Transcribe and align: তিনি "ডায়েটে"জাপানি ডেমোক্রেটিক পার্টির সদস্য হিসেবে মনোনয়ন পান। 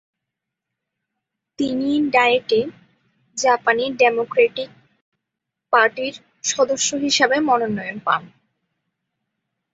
তিনি 1.59 1.89
"ডায়েটে"জাপানি 2.13 3.85
ডেমোক্রেটিক 3.99 4.69
পার্টির 5.73 6.13
সদস্য 6.43 6.89
হিসেবে 7.05 7.37
মনোনয়ন 7.47 7.97
পান। 8.05 8.21